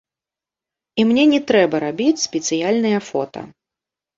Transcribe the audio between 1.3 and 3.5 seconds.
не трэба рабіць спецыяльныя фота.